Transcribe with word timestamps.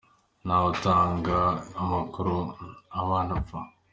Nta 0.45 0.55
we 0.61 0.67
utanga 0.75 1.37
amakuru 1.81 2.35
abantu 3.01 3.31
bapfa. 3.37 3.59